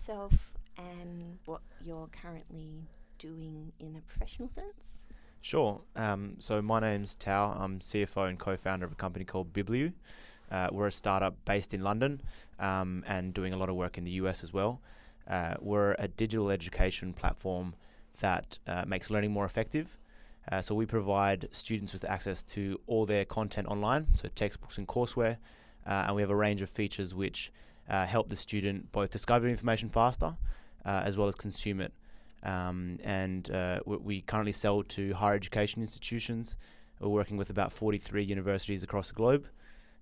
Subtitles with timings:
[0.00, 2.86] yourself and what you're currently
[3.18, 5.00] doing in a professional sense?
[5.42, 5.82] Sure.
[5.94, 7.54] Um, so my name's Tao.
[7.58, 9.92] I'm CFO and co-founder of a company called BibliU.
[10.50, 12.22] Uh, we're a startup based in London
[12.58, 14.80] um, and doing a lot of work in the US as well.
[15.28, 17.74] Uh, we're a digital education platform
[18.20, 19.98] that uh, makes learning more effective.
[20.50, 24.88] Uh, so we provide students with access to all their content online, so textbooks and
[24.88, 25.36] courseware,
[25.86, 27.52] uh, and we have a range of features which
[27.88, 30.36] uh, help the student both discover information faster
[30.84, 31.92] as well as consume it.
[32.42, 33.48] Um, and
[33.86, 36.56] we, we currently sell to higher education institutions.
[37.00, 39.46] We're working with about 43 universities across the globe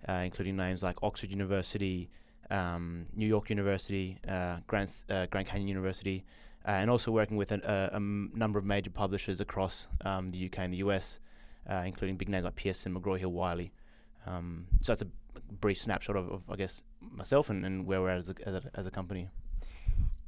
[0.06, 2.10] uh, including names like Oxford University,
[2.50, 6.24] um, New York University, uh, Grand, uh, Grand Canyon University,
[6.66, 10.58] uh, and also working with an, a, number of major publishers across um, the UK
[10.60, 11.20] and the US,
[11.69, 13.72] uh, including big names like Pearson, McGraw Hill, Wiley.
[14.27, 15.06] Um, so that's a
[15.39, 18.55] brief snapshot of, of I guess, myself and, and where we're at as a, as
[18.55, 19.28] a, as a company.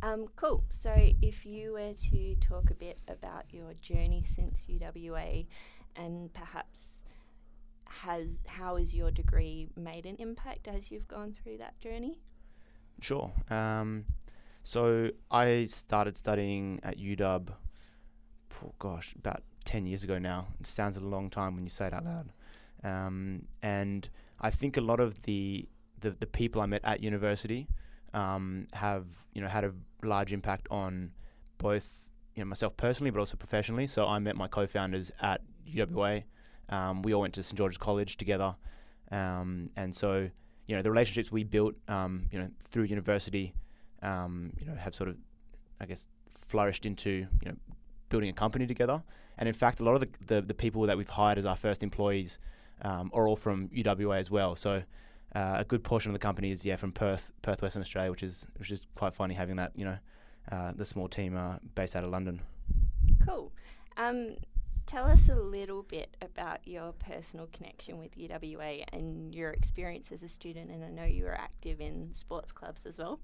[0.03, 0.65] Um, cool.
[0.71, 5.47] So, if you were to talk a bit about your journey since UWA
[5.95, 7.05] and perhaps
[7.85, 12.19] has how has your degree made an impact as you've gone through that journey?
[13.01, 13.31] Sure.
[13.51, 14.05] Um,
[14.63, 17.51] so I started studying at UW.
[18.65, 20.47] Oh gosh, about ten years ago now.
[20.61, 22.33] It sounds a long time when you say it out loud.
[22.83, 24.09] Um, and
[24.41, 25.69] I think a lot of the
[26.01, 27.69] the, the people I met at university
[28.15, 31.13] um, have you know had a large impact on
[31.59, 33.87] both you know myself personally, but also professionally.
[33.87, 36.25] So I met my co-founders at UWA.
[36.69, 38.55] Um, we all went to St George's College together,
[39.11, 40.31] um, and so
[40.67, 43.53] you know the relationships we built, um, you know, through university,
[44.03, 45.17] um, you know, have sort of,
[45.81, 47.57] I guess, flourished into you know
[48.09, 49.03] building a company together.
[49.39, 51.57] And in fact, a lot of the the, the people that we've hired as our
[51.57, 52.39] first employees
[52.83, 54.57] um, are all from UWA as well.
[54.57, 54.83] So.
[55.33, 58.25] Uh, a good portion of the company is yeah from Perth, Perth, Western Australia, which
[58.25, 59.97] is which is quite funny having that you know
[60.51, 62.41] uh, the small team uh, based out of London.
[63.25, 63.53] Cool.
[63.97, 64.35] Um,
[64.91, 70.25] Tell us a little bit about your personal connection with UWA and your experience as
[70.25, 70.69] a student.
[70.69, 73.21] And I know you were active in sports clubs as well.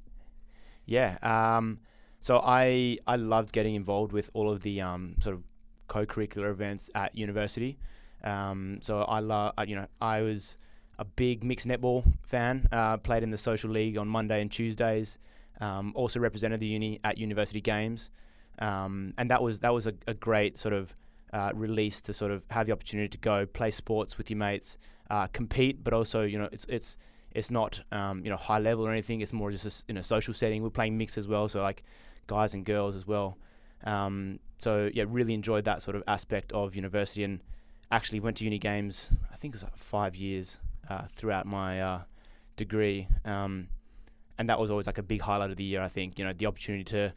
[0.85, 1.19] Yeah.
[1.23, 1.81] Um,
[2.21, 5.43] so I I loved getting involved with all of the um, sort of
[5.89, 7.79] co-curricular events at university.
[8.25, 10.59] Um, so I love you know I was
[10.99, 12.67] a big mixed netball fan.
[12.73, 15.19] Uh, played in the social league on Monday and Tuesdays.
[15.61, 18.11] Um, also represented the uni at university games,
[18.59, 20.95] um, and that was that was a, a great sort of
[21.33, 24.77] uh, release to sort of have the opportunity to go play sports with your mates,
[25.11, 26.99] uh, compete, but also you know it's it's
[27.33, 29.21] it's not um, you know high level or anything.
[29.23, 30.63] It's more just a, in a social setting.
[30.63, 31.83] We're playing mix as well, so like
[32.27, 33.39] guys and girls as well.
[33.85, 37.41] Um, so yeah, really enjoyed that sort of aspect of university and
[37.91, 39.13] actually went to uni games.
[39.33, 40.59] I think it was like five years
[40.89, 42.01] uh, throughout my uh,
[42.57, 43.69] degree, um,
[44.39, 45.81] and that was always like a big highlight of the year.
[45.81, 47.13] I think you know the opportunity to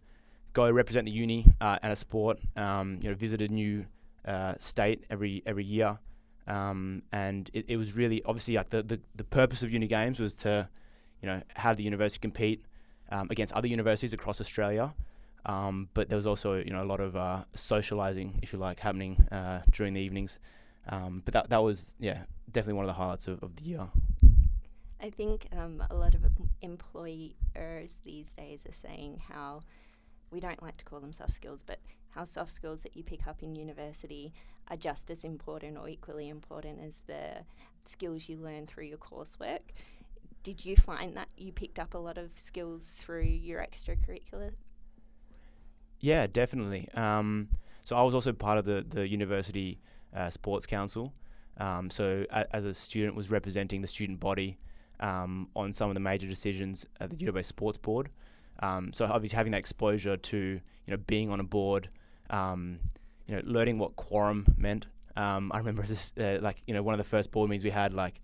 [0.54, 2.40] go represent the uni uh, and a sport.
[2.56, 3.86] Um, you know, visit a new
[4.26, 6.00] uh, state every every year,
[6.48, 10.20] um, and it, it was really obviously like the, the the purpose of uni games
[10.20, 10.68] was to,
[11.22, 12.64] you know, have the university compete
[13.12, 14.94] um, against other universities across Australia.
[15.46, 18.80] Um, but there was also you know a lot of uh, socializing, if you like,
[18.80, 20.40] happening uh, during the evenings.
[20.88, 23.88] Um, but that that was yeah definitely one of the highlights of, of the year.
[25.02, 26.22] I think um, a lot of
[26.62, 29.62] employers these days are saying how
[30.30, 31.80] we don't like to call them soft skills, but
[32.12, 34.34] how soft skills that you pick up in university
[34.68, 37.46] are just as important or equally important as the
[37.86, 39.62] skills you learn through your coursework.
[40.44, 44.52] Did you find that you picked up a lot of skills through your extracurricular?
[46.00, 46.88] Yeah, definitely.
[46.94, 47.50] Um,
[47.84, 49.80] so I was also part of the the university
[50.16, 51.14] uh, sports council.
[51.58, 54.58] Um, so a, as a student, was representing the student body
[55.00, 58.10] um, on some of the major decisions at the UWA Sports Board.
[58.62, 61.90] Um, so obviously having that exposure to you know being on a board,
[62.30, 62.80] um,
[63.28, 64.88] you know learning what quorum meant.
[65.16, 67.70] Um, I remember this uh, like you know one of the first board meetings we
[67.70, 68.22] had like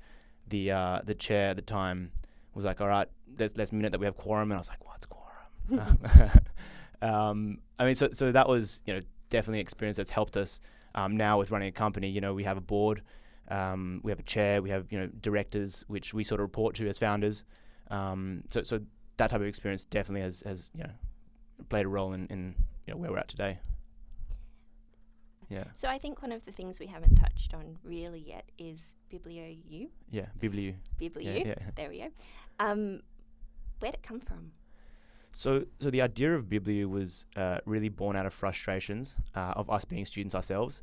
[0.47, 2.11] the uh, the chair at the time
[2.53, 3.07] was like all right
[3.37, 5.99] let's let's minute that we have quorum and I was like what's quorum?
[7.01, 10.61] um, I mean so so that was you know definitely an experience that's helped us
[10.95, 12.09] um, now with running a company.
[12.09, 13.03] You know we have a board.
[13.47, 16.75] Um, we have a chair, we have you know directors, which we sort of report
[16.75, 17.43] to as founders.
[17.91, 18.79] Um, so, so
[19.17, 20.89] that type of experience definitely has, has you know
[21.69, 22.55] played a role in, in
[22.87, 23.59] you know where we're at today.
[25.49, 25.65] Yeah.
[25.75, 29.89] So I think one of the things we haven't touched on really yet is BibliU.
[30.09, 30.73] Yeah, BibliU.
[30.99, 31.23] BibliU.
[31.23, 31.69] Yeah, yeah.
[31.75, 32.09] There we go.
[32.59, 33.01] Um,
[33.79, 34.51] where'd it come from?
[35.37, 39.69] So, so the idea of BibliU was uh, really born out of frustrations uh, of
[39.69, 40.81] us being students ourselves.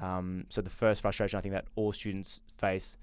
[0.00, 2.96] Um, so the first frustration I think that all students face,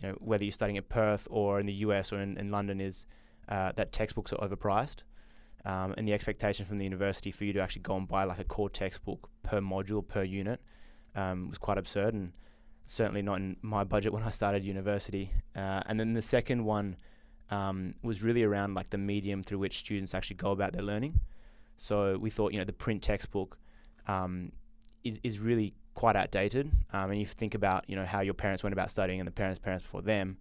[0.00, 2.80] you know, whether you're studying at Perth or in the US or in, in London,
[2.80, 3.04] is
[3.48, 5.02] uh, that textbooks are overpriced.
[5.64, 8.38] um, and the expectation from the university for you to actually go and buy like
[8.38, 10.60] a core textbook per module per unit
[11.16, 12.32] um, was quite absurd and
[12.86, 15.32] certainly not in my budget when I started university.
[15.56, 16.96] Uh, and then the second one
[17.50, 21.20] um, was really around like the medium through which students actually go about their learning.
[21.76, 23.58] So we thought, you know, the print textbook
[24.06, 24.52] um,
[25.04, 26.70] is is really quite outdated.
[26.92, 29.32] Um, and you think about, you know, how your parents went about studying and the
[29.32, 30.36] parents' parents before them,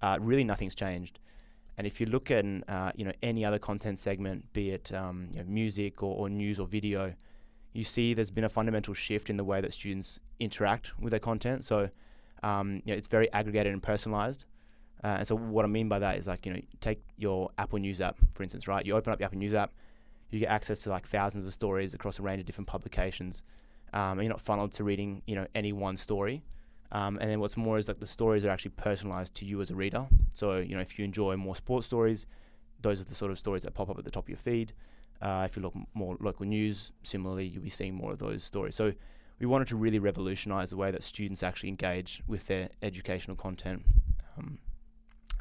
[0.00, 1.18] uh, really nothing's changed.
[1.76, 5.28] And if you look at, uh, you know, any other content segment, be it um,
[5.32, 7.14] you know, music or, or news or video,
[7.72, 11.20] you see there's been a fundamental shift in the way that students interact with their
[11.20, 11.64] content.
[11.64, 11.88] So,
[12.42, 14.44] um, you know, it's very aggregated and personalized.
[15.04, 17.78] Uh, and so what I mean by that is like, you know, take your Apple
[17.78, 18.84] News app, for instance, right?
[18.86, 19.72] You open up the Apple News app,
[20.30, 23.42] you get access to like thousands of stories across a range of different publications.
[23.92, 26.42] Um, and you're not funneled to reading, you know, any one story.
[26.92, 29.70] Um, and then what's more is like the stories are actually personalized to you as
[29.70, 30.06] a reader.
[30.34, 32.26] So, you know, if you enjoy more sports stories,
[32.80, 34.72] those are the sort of stories that pop up at the top of your feed.
[35.20, 38.74] Uh, if you look more local news, similarly, you'll be seeing more of those stories.
[38.74, 38.92] So
[39.38, 43.84] we wanted to really revolutionize the way that students actually engage with their educational content.
[44.36, 44.58] Um,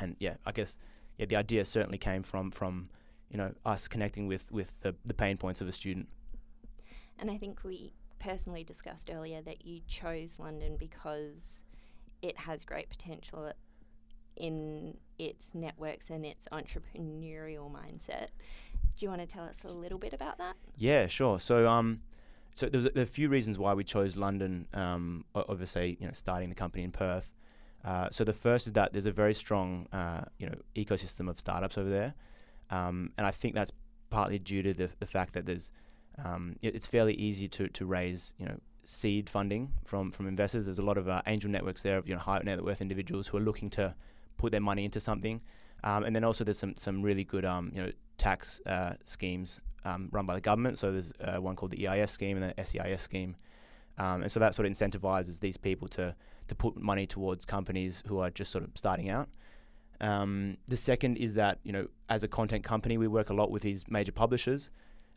[0.02, 0.78] and yeah, I guess
[1.18, 2.90] yeah, the idea certainly came from from
[3.30, 6.08] you know us connecting with with the, the pain points of a student.
[7.20, 11.64] And I think we personally discussed earlier that you chose London because
[12.22, 13.52] it has great potential
[14.36, 18.28] in its networks and its entrepreneurial mindset.
[18.98, 20.56] Do you want to tell us a little bit about that?
[20.78, 21.40] Yeah, sure.
[21.40, 22.02] So, um,
[22.54, 24.68] so there's a, there a few reasons why we chose London.
[24.74, 27.30] Um, obviously, you know, starting the company in Perth.
[27.84, 31.40] Uh, so the first is that there's a very strong, uh, you know, ecosystem of
[31.40, 32.14] startups over there,
[32.70, 33.72] um, and I think that's
[34.10, 35.72] partly due to the the fact that there's,
[36.24, 40.66] um, it, it's fairly easy to to raise, you know, seed funding from from investors.
[40.66, 43.28] There's a lot of uh, angel networks there of you know high net worth individuals
[43.28, 43.96] who are looking to
[44.38, 45.42] put their money into something,
[45.84, 49.60] um, and then also there's some some really good um, you know tax uh, schemes
[49.86, 50.78] um, run by the government.
[50.78, 53.36] So there's uh, one called the EIS scheme and the SEIS scheme.
[53.98, 56.16] Um, and so that sort of incentivizes these people to,
[56.52, 59.30] to put money towards companies who are just sort of starting out.
[60.02, 63.50] Um, the second is that, you know, as a content company, we work a lot
[63.52, 64.70] with these major publishers,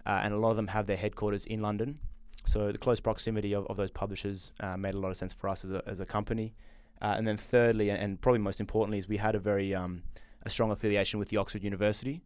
[0.06, 1.98] uh, and a lot of them have their headquarters in London.
[2.46, 5.48] So the close proximity of, of those publishers uh, made a lot of sense for
[5.48, 6.54] us as a, as a company.
[7.02, 10.02] Uh, and then thirdly, and probably most importantly, is we had a very um,
[10.42, 12.22] a strong affiliation with the Oxford University.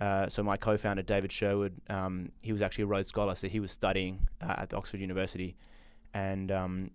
[0.00, 3.60] Uh, so my co-founder David Sherwood, um, he was actually a Rhodes Scholar, so he
[3.60, 5.56] was studying uh, at the Oxford University,
[6.12, 6.90] and um,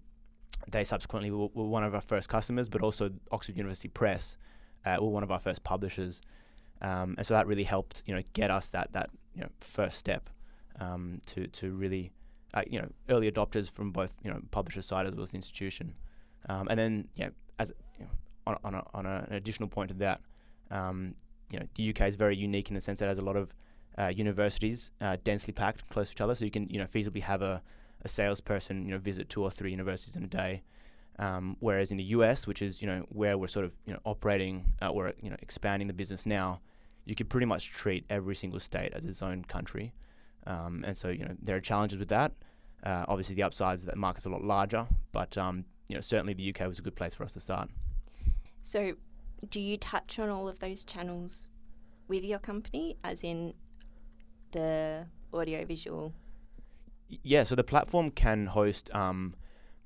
[0.70, 4.38] they subsequently were, were, one of our first customers, but also Oxford University Press
[4.86, 6.22] uh, were one of our first publishers,
[6.82, 9.98] um, and so that really helped you know get us that that you know first
[9.98, 10.30] step
[10.80, 12.12] um, to to really
[12.54, 15.94] uh, you know early adopters from both you know publisher side as well as institution,
[16.50, 18.12] um, and then you know as you know,
[18.48, 20.22] on on, a, on a, an additional point to that.
[20.72, 21.16] Um,
[21.52, 23.36] you know, the UK is very unique in the sense that it has a lot
[23.36, 23.54] of
[24.00, 27.22] uh, universities uh, densely packed close to each other, so you can you know feasibly
[27.22, 27.62] have a,
[28.06, 30.64] a salesperson you know visit two or three universities in a day.
[31.18, 34.00] Um, whereas in the US, which is you know where we're sort of you know
[34.06, 36.62] operating uh, or you know expanding the business now,
[37.06, 39.94] you could pretty much treat every single state as its own country,
[40.46, 42.32] um, and so you know there are challenges with that.
[42.84, 46.02] Uh, obviously, the upsides is that the market's a lot larger, but um, you know
[46.02, 47.70] certainly the UK was a good place for us to start.
[48.62, 48.96] So,
[49.50, 51.48] do you touch on all of those channels
[52.08, 53.54] with your company, as in
[54.52, 56.14] the audiovisual?
[57.08, 59.36] Yeah, so the platform can host um,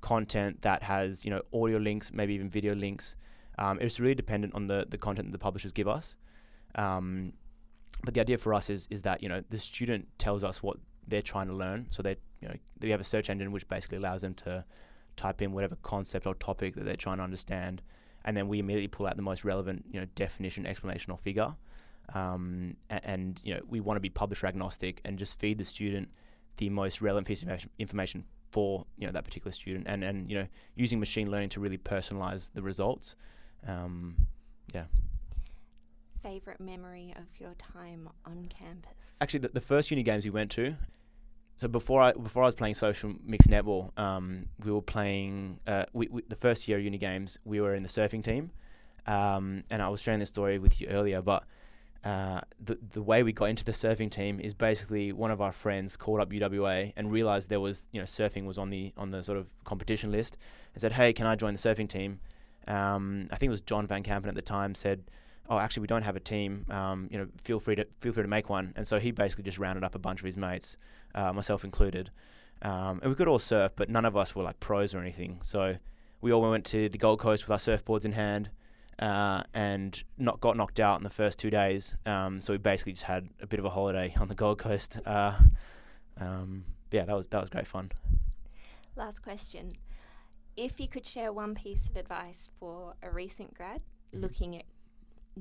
[0.01, 3.15] content that has you know audio links, maybe even video links.
[3.57, 6.15] Um, it's really dependent on the the content that the publishers give us.
[6.75, 7.33] Um,
[8.03, 10.77] but the idea for us is is that you know the student tells us what
[11.07, 11.87] they're trying to learn.
[11.89, 14.63] So they you know we have a search engine which basically allows them to
[15.15, 17.81] type in whatever concept or topic that they're trying to understand
[18.25, 21.55] and then we immediately pull out the most relevant, you know, definition, explanation, or figure.
[22.13, 25.65] Um, and, and, you know, we want to be publisher agnostic and just feed the
[25.65, 26.09] student
[26.59, 30.37] the most relevant piece of information for you know that particular student, and and you
[30.37, 33.15] know using machine learning to really personalize the results.
[33.67, 34.15] Um,
[34.73, 34.85] yeah.
[36.21, 38.91] Favorite memory of your time on campus?
[39.21, 40.75] Actually, the, the first uni games we went to,
[41.55, 45.85] so before I before I was playing social mixed netball, um, we were playing uh,
[45.93, 47.37] we, we, the first year uni games.
[47.45, 48.51] We were in the surfing team,
[49.07, 51.21] um, and I was sharing this story with you earlier.
[51.21, 51.43] But
[52.03, 55.51] uh, the the way we got into the surfing team is basically one of our
[55.51, 59.11] friends called up UWA and realized there was you know surfing was on the on
[59.11, 60.37] the sort of competition list,
[60.73, 62.19] and said, "Hey, can I join the surfing team?"
[62.67, 65.03] Um, I think it was John Van Kampen at the time said
[65.49, 66.65] oh, actually, we don't have a team.
[66.69, 68.73] Um, you know, feel free to feel free to make one.
[68.75, 70.77] And so he basically just rounded up a bunch of his mates,
[71.15, 72.11] uh, myself included,
[72.61, 75.39] um, and we could all surf, but none of us were like pros or anything.
[75.43, 75.77] So
[76.21, 78.49] we all went to the Gold Coast with our surfboards in hand,
[78.99, 81.95] uh, and not got knocked out in the first two days.
[82.05, 84.99] Um, so we basically just had a bit of a holiday on the Gold Coast.
[85.05, 85.33] Uh,
[86.19, 87.91] um, yeah, that was that was great fun.
[88.95, 89.71] Last question:
[90.57, 93.81] If you could share one piece of advice for a recent grad
[94.13, 94.21] mm-hmm.
[94.21, 94.65] looking at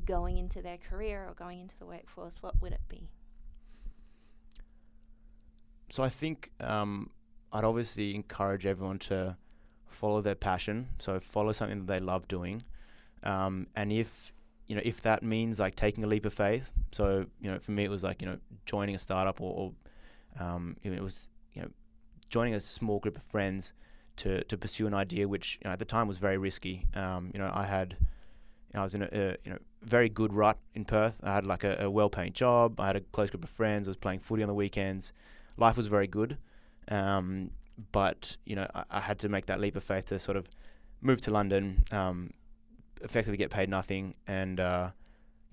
[0.05, 3.09] going into their career or going into the workforce, what would it be?
[5.91, 7.11] So I think um,
[7.53, 9.37] I'd obviously encourage everyone to
[9.87, 10.89] follow their passion.
[10.99, 12.63] So follow something that they love doing,
[13.23, 14.33] um, and if
[14.67, 16.71] you know if that means like taking a leap of faith.
[16.93, 19.73] So you know, for me, it was like you know joining a startup or,
[20.39, 21.69] or um, it was you know
[22.29, 23.73] joining a small group of friends
[24.17, 26.87] to to pursue an idea which you know, at the time was very risky.
[26.95, 27.97] Um, you know, I had
[28.75, 31.21] I was in a, a, you know very good rut in Perth.
[31.23, 32.81] I had like a, a well-paying job.
[32.81, 33.89] I had a close group of friends.
[33.89, 35.13] I was playing footy on the weekends.
[35.57, 36.37] Life was very good.
[36.89, 37.51] Um,
[37.93, 40.49] but you know, I, I, had to make that leap of faith to sort of
[41.01, 42.31] move to London, um,
[43.03, 44.91] effectively get paid nothing, and uh,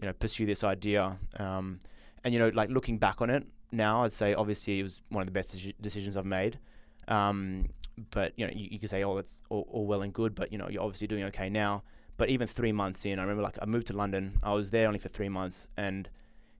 [0.02, 1.18] you know, pursue this idea.
[1.40, 1.80] Um,
[2.24, 5.22] and you know, like looking back on it now, I'd say obviously it was one
[5.22, 6.60] of the best decisions I've made.
[7.08, 7.70] Um,
[8.12, 10.52] but you know, you, you could say, oh, that's all, all well and good, but
[10.52, 11.84] you know, you're obviously doing okay now.
[12.18, 14.40] But even three months in, I remember like I moved to London.
[14.42, 16.10] I was there only for three months, and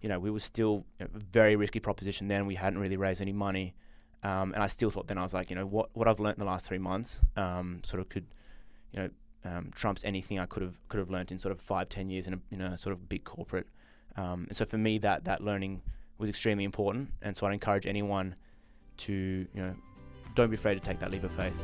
[0.02, 2.46] you know, we were still you know, a very risky proposition then.
[2.46, 3.74] We hadn't really raised any money.
[4.24, 6.38] Um, and I still thought then I was like, you know, what what I've learned
[6.38, 8.26] in the last three months, um, sort of could,
[8.92, 9.10] you know,
[9.46, 12.28] um, trumps anything I could have could have learned in sort of five ten years
[12.28, 13.68] in a, in a sort of big corporate.
[14.18, 15.82] Um, and so for me, that that learning
[16.18, 17.12] was extremely important.
[17.22, 18.36] And so I'd encourage anyone
[18.98, 19.76] to, you know,
[20.34, 21.62] don't be afraid to take that leap of faith.